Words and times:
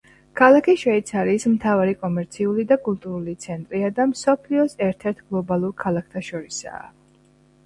ქალაქი 0.39 0.73
შვეიცარიის 0.83 1.45
მთავარი 1.55 1.93
კომერციული 2.05 2.65
და 2.71 2.79
კულტურული 2.87 3.35
ცენტრია 3.45 3.93
და 4.01 4.09
მსოფლიოს 4.15 4.75
ერთ-ერთ 4.89 5.23
გლობალურ 5.29 5.77
ქალაქთა 5.85 6.25
შორისაა. 6.31 6.83